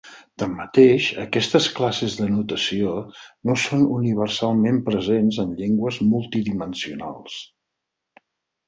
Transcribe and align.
Tanmateix, 0.43 1.09
aquestes 1.23 1.67
classes 1.79 2.15
de 2.21 2.29
notació 2.37 2.95
no 3.51 3.57
són 3.67 3.85
universalment 3.99 4.81
presents 4.89 5.41
en 5.47 5.57
llengües 5.63 6.03
multidimensionals. 6.17 7.39